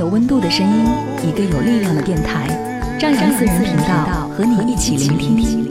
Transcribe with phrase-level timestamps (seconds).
[0.00, 0.86] 有温度的声音，
[1.28, 2.48] 一个有力量的电台，
[2.98, 5.70] 张扬私人频道和你一起聆听。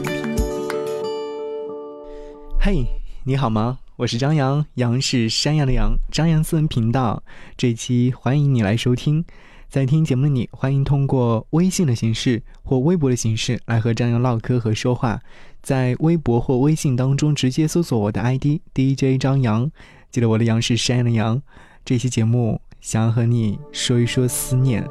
[2.60, 2.86] 嘿，
[3.24, 3.80] 你好吗？
[3.96, 7.20] 我是张扬，杨是山羊的羊，张扬私人频道。
[7.56, 9.24] 这一期欢迎你来收听，
[9.68, 15.18] 在听节目的你，欢迎通过微信的形式或微博的形式来和张扬唠嗑和说话。
[15.60, 19.68] 在微博或微信当中直接搜索我的 ID DJ 张扬，
[20.12, 21.42] 记得我的羊是山羊的羊。
[21.84, 24.88] 这期节目想要和你说一说思念，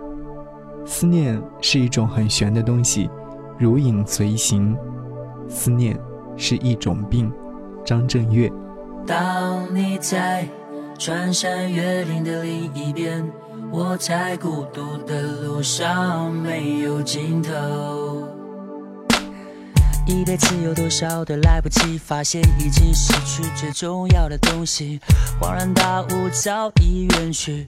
[0.85, 3.09] 思念是一种很玄的东西，
[3.57, 4.77] 如影随形。
[5.49, 5.99] 思念
[6.37, 7.31] 是一种病。
[7.83, 8.51] 张震岳。
[9.07, 10.47] 当你在
[10.99, 13.27] 穿山越岭的另一边，
[13.71, 17.51] 我在孤独的路上没有尽头。
[20.05, 24.99] 一辈子有多少的来不及，发现已经失去最重要的东西，
[25.41, 27.67] 恍然大悟早已远去。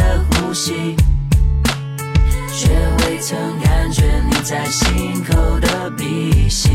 [4.51, 6.69] 在心口的鼻息，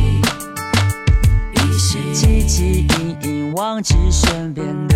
[1.52, 1.98] 鼻息。
[2.14, 2.62] 汲汲
[3.02, 4.95] 营营忘记身边的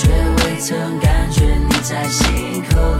[0.00, 2.99] 却未曾感觉你在心口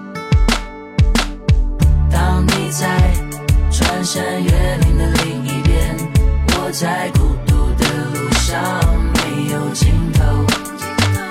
[2.71, 2.87] 在
[3.69, 5.93] 穿山越岭的另一边，
[6.55, 8.57] 我在孤独的路上
[9.13, 10.23] 没有尽头。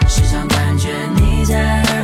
[0.07, 2.00] 时常感觉你在耳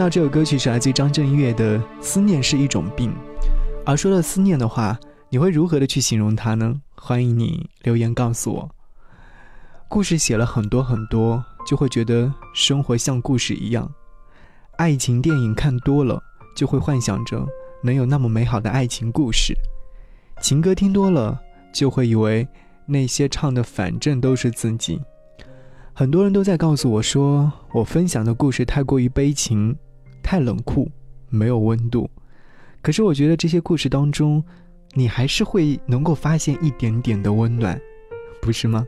[0.00, 3.10] 到这首歌曲是来自于张震岳的《思念是一种病》，
[3.84, 4.98] 而说到思念的话，
[5.28, 6.80] 你会如何的去形容它呢？
[6.94, 8.70] 欢迎你留言告诉我。
[9.90, 13.92] 故事写了很多很多，就会觉得生活像故事一样。
[14.78, 16.18] 爱情电影看多了，
[16.56, 17.46] 就会幻想着
[17.82, 19.54] 能有那么美好的爱情故事。
[20.40, 21.38] 情歌听多了，
[21.74, 22.48] 就会以为
[22.86, 24.98] 那些唱的反正都是自己。
[25.92, 29.76] 很多人都在告诉我说，我分享的故事太过于悲情，
[30.30, 30.88] 太冷酷，
[31.28, 32.08] 没有温度。
[32.80, 34.40] 可是我觉得这些故事当中，
[34.92, 37.76] 你还是会能够发现一点点的温暖，
[38.40, 38.86] 不是吗？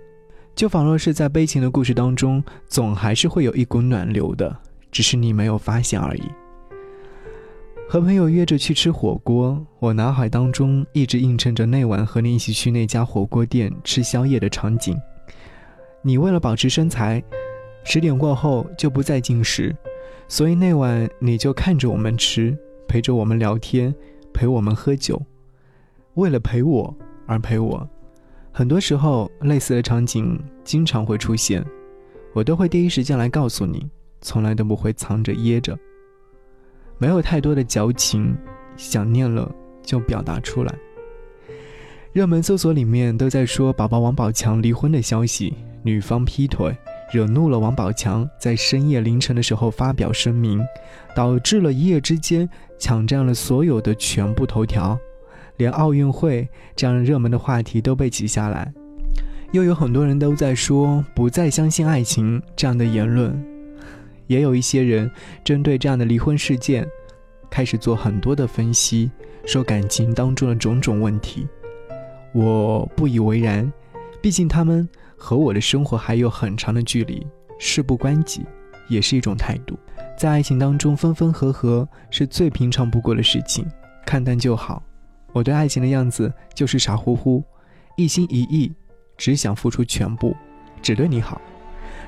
[0.54, 4.56] 就仿若是在悲情的故事当中，总还是会有一股暖流的，
[4.92, 6.22] 只是你没有发现而已。
[7.88, 14.96] 和朋友约着去吃火锅，我脑海当中一直映衬着那晚和你一起去那家火锅店吃宵夜的场景。
[16.02, 17.20] 你为了保持身材，
[17.82, 19.74] 十点过后就不再进食，
[20.32, 22.56] 所以那晚你就看着我们吃，
[22.88, 23.94] 陪着我们聊天，
[24.32, 25.20] 陪我们喝酒，
[26.14, 26.96] 为了陪我
[27.26, 27.86] 而陪我。
[28.50, 31.62] 很多时候，类似的场景经常会出现，
[32.32, 33.86] 我都会第一时间来告诉你，
[34.22, 35.78] 从来都不会藏着掖着。
[36.96, 38.34] 没有太多的矫情，
[38.74, 40.74] 想念了就表达出来。
[42.14, 45.52] 热门搜索里面都在说宝宝王宝强离婚的消息，
[45.82, 46.74] 女方劈腿，
[47.12, 50.64] 惹怒了王宝强，在深夜凌晨的时候发表声明，
[51.14, 52.48] 导致了一夜之间
[52.78, 54.98] 抢占了所有的全部头条。
[55.58, 58.72] 连奥运会这样热门的话题都被挤下来，
[59.52, 63.38] 又有很多人都在说不再相信爱情这样的言论，
[64.26, 65.08] 也有一些人
[65.44, 66.88] 针对这样的离婚事件，
[67.50, 69.10] 开始做很多的分析，
[69.44, 71.46] 说感情当中的种种问题。
[72.32, 73.70] 我不以为然，
[74.22, 74.88] 毕竟他们
[75.22, 77.24] 和我的生活还有很长的距离，
[77.56, 78.44] 事不关己
[78.88, 79.78] 也是一种态度。
[80.18, 83.64] 在爱情当中分分合合是最平常不过的事情，
[84.04, 84.82] 看淡就好。
[85.32, 87.40] 我对爱情的样子就是傻乎乎，
[87.96, 88.72] 一心一意，
[89.16, 90.34] 只想付出全部，
[90.82, 91.40] 只对你好。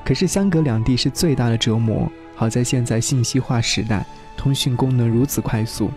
[0.04, 2.10] 可是相隔两地是最大的折磨。
[2.34, 4.04] 好在现在信息化时代，
[4.36, 5.88] 通讯功能如此快速，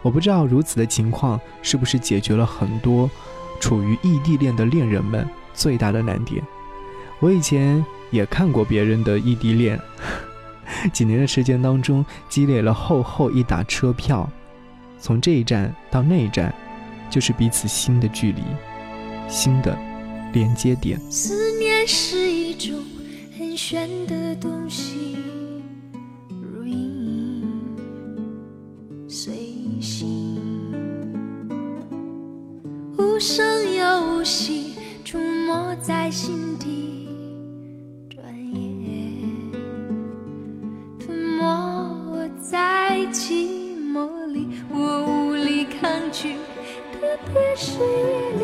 [0.00, 3.10] 我不知道如此的情况是不是解决了很多
[3.58, 6.42] 处于异地恋的恋人们最大的难点。
[7.20, 9.80] 我以前也看过别人的异地恋，
[10.92, 14.28] 几年的时间当中积累了厚厚一沓车票，
[14.98, 16.54] 从这一站到那一站。
[17.10, 18.40] 就是彼此心的距离，
[19.28, 19.76] 新的
[20.32, 20.98] 连接点。
[21.10, 22.82] 思念是一种
[23.38, 25.18] 很玄的东西，
[26.30, 27.44] 如影
[29.06, 29.34] 随
[29.78, 30.40] 形，
[32.96, 33.44] 无声
[33.74, 34.61] 又无息，
[35.82, 37.08] 在心底，
[38.08, 38.24] 转
[38.54, 39.28] 眼
[41.00, 46.36] 吞没我在寂寞里，我无力抗拒。
[46.92, 48.41] 特别是夜里，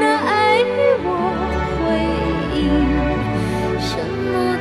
[0.00, 0.62] 那爱与
[1.04, 1.08] 我
[1.80, 1.82] 回
[2.54, 2.62] 应，
[3.80, 3.92] 什
[4.30, 4.53] 么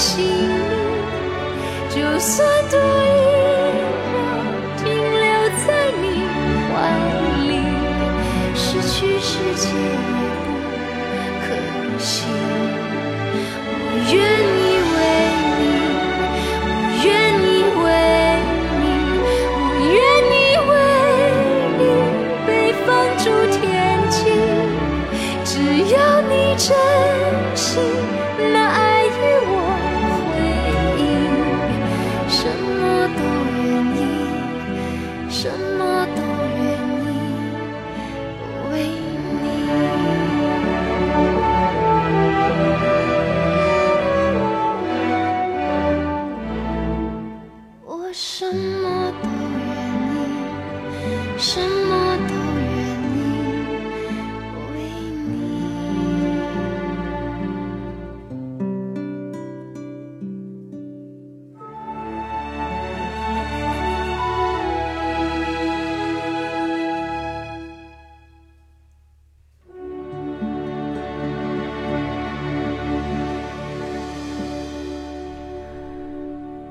[0.00, 0.54] 心里，
[1.90, 2.78] 就算多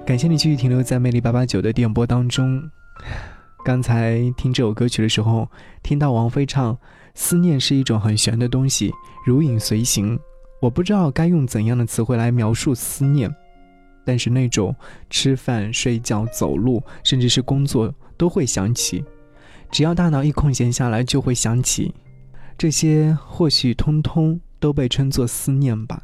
[0.09, 2.67] 感谢你继续停留在魅力八八九的电波当中。
[3.63, 5.47] 刚才听这首歌曲的时候，
[5.83, 6.75] 听到王菲唱
[7.13, 8.91] “思念是一种很玄的东西，
[9.23, 10.19] 如影随形”，
[10.63, 13.31] 我不知道该用怎样的词汇来描述思念，
[14.03, 14.75] 但是那种
[15.11, 19.05] 吃饭、睡觉、走路，甚至是工作都会想起，
[19.69, 21.93] 只要大脑一空闲下来就会想起，
[22.57, 26.01] 这些或许通通都被称作思念吧。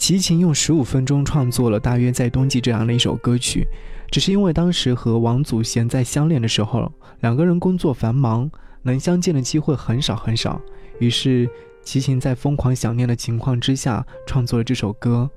[0.00, 3.68] 齐秦用十五分钟创作了大约在冬季这样的一首歌曲，
[4.10, 6.90] 只是因为当时和王祖贤在相恋的时候，
[7.20, 8.50] 两个人工作繁忙，
[8.82, 10.58] 能相见的机会很少很少。
[11.00, 11.46] 于是
[11.84, 15.30] 齐秦在疯狂想念的情况之下，创作了这首歌。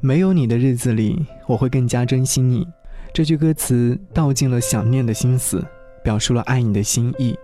[0.00, 2.66] 没有你的日子里，我会更加珍惜你。
[3.12, 5.62] 这句歌词道尽了想念的心思，
[6.02, 7.38] 表述了爱你的心意。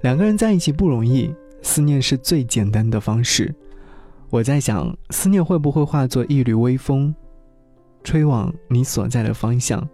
[0.00, 1.30] 两个人在一起不容易，
[1.60, 3.54] 思念是最简单的方式。
[4.32, 7.14] 我在想，思念会不会化作一缕微风，
[8.02, 9.86] 吹往你所在的方向？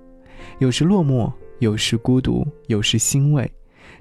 [0.60, 3.50] 有时落寞，有时孤独，有时欣慰，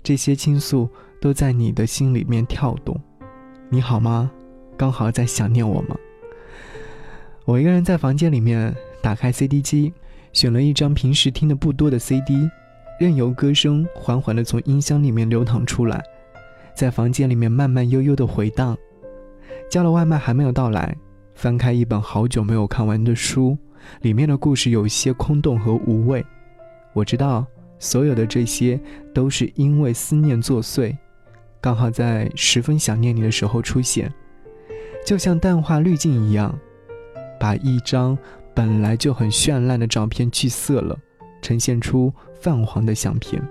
[0.03, 0.87] 这些倾诉
[1.19, 2.95] 都在你的心里面跳动。
[3.67, 4.29] 你好吗？
[4.77, 5.97] 刚好在想念我吗？
[7.45, 9.91] 我一个人在房间里面打开 CD 机，
[10.33, 12.47] 选了一张平时听的不多的 CD，
[12.99, 15.99] 任由歌声缓缓地从音箱里面流淌出来，
[16.75, 18.77] 在房间里面慢慢悠悠地回荡。
[19.69, 20.95] 叫了外卖还没有到来，
[21.35, 23.57] 翻开一本好久没有看完的书，
[24.01, 26.25] 里面的故事有些空洞和无味。
[26.93, 27.45] 我知道，
[27.77, 28.79] 所有的这些
[29.13, 30.95] 都是因为思念作祟，
[31.59, 34.11] 刚好在十分想念你的时候出现，
[35.05, 36.57] 就像淡化滤镜一样，
[37.39, 38.17] 把一张
[38.55, 40.97] 本来就很绚烂的照片去色了，
[41.41, 43.41] 呈现出泛黄的相片。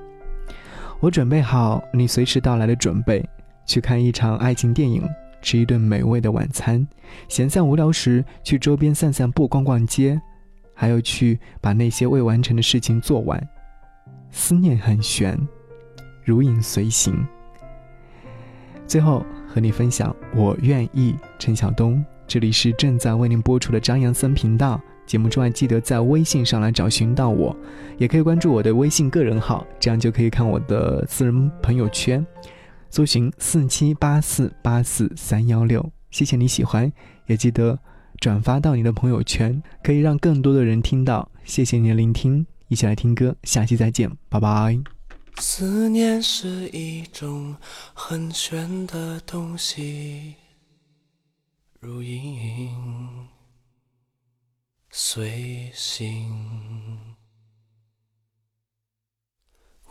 [0.99, 3.23] 我准备好你随时到来的准备，
[3.67, 5.07] 去看一场爱情电影。
[5.47, 6.85] 吃一顿美味的晚餐，
[7.29, 10.21] 闲散无聊时去周边散散步、逛逛街，
[10.75, 13.41] 还要去把那些未完成的事情做完。
[14.33, 15.39] 思念很悬，
[16.25, 17.25] 如影随形。
[18.89, 21.15] 最后和你分享，我愿意。
[21.39, 27.57] 陈晓东，这里是正在为您播出的张扬森频道节目之外，记得在微信上来找寻到我，
[27.99, 32.27] 也可以关注我的微信个人号，这样就可以看我的私人朋友圈。
[32.97, 36.91] 搜寻四七八四八四三幺六，谢谢你喜欢，
[37.27, 37.79] 也记得
[38.21, 41.31] 转发到你的朋友圈，可以让更多的人听到。
[41.45, 44.79] 谢谢你的聆听，一起来听歌，下期再见，拜拜。
[45.37, 47.55] 思念是一种
[47.93, 50.37] 很玄的东西，
[51.79, 53.29] 如影
[54.89, 56.35] 随形。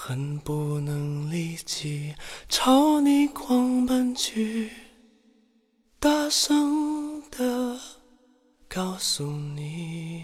[0.00, 2.14] 恨不能立即
[2.48, 4.70] 朝你狂奔去，
[5.98, 7.76] 大声的
[8.68, 10.22] 告诉你，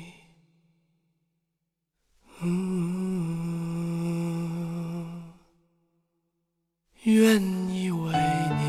[2.40, 2.54] 嗯，
[7.02, 8.62] 愿意为你，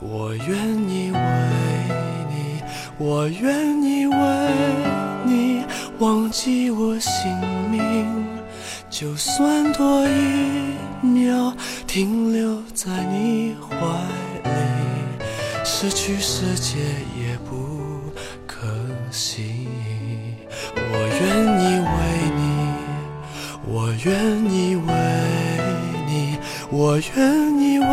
[0.00, 1.18] 我愿意为
[2.28, 2.60] 你，
[2.98, 4.16] 我愿意为
[5.24, 5.64] 你
[6.00, 6.98] 忘记我，
[9.00, 11.54] 就算多一秒
[11.86, 13.76] 停留在你怀
[14.42, 14.50] 里，
[15.64, 16.78] 失去世界
[17.16, 18.00] 也不
[18.44, 18.66] 可
[19.12, 19.68] 惜。
[20.74, 20.80] 我
[21.20, 21.22] 愿
[21.62, 21.94] 意为
[22.34, 22.42] 你，
[23.68, 24.10] 我愿
[24.52, 24.90] 意为
[26.08, 26.36] 你，
[26.68, 27.86] 我愿意为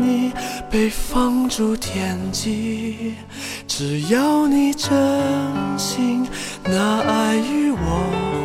[0.00, 0.32] 你
[0.70, 3.12] 被放逐天际。
[3.66, 4.90] 只要你真
[5.76, 6.26] 心
[6.64, 8.37] 拿爱与我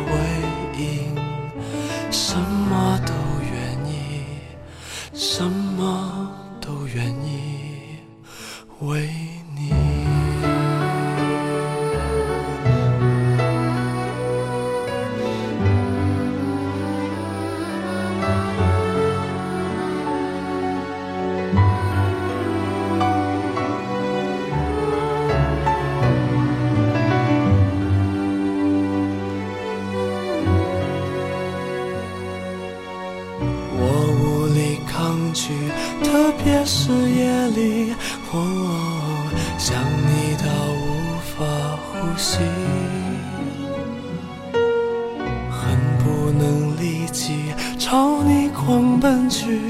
[47.78, 49.60] 朝你狂奔去，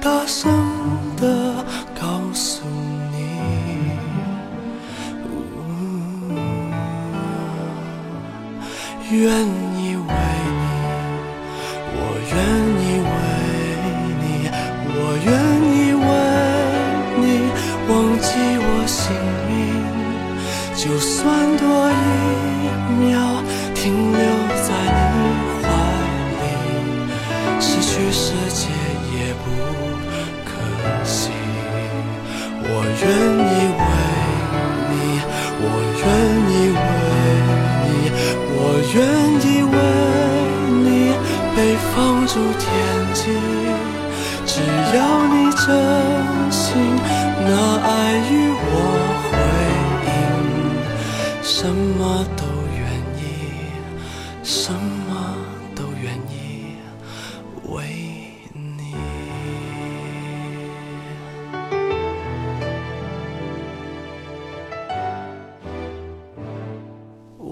[0.00, 0.50] 大声
[1.16, 1.64] 的
[2.00, 2.62] 告诉
[3.12, 3.30] 你。
[9.10, 9.69] 愿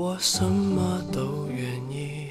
[0.01, 1.59] 我什么都愿
[1.91, 2.28] 意，